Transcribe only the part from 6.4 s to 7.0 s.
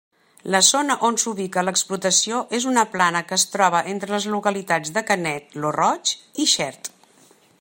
i Xert.